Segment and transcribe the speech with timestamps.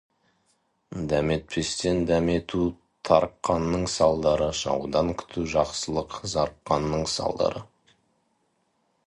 [1.09, 2.61] Дәметпестен дәмету—
[3.09, 7.65] тарыққанның салдары, жаудан күту жақсылық— зарыққанның салдары.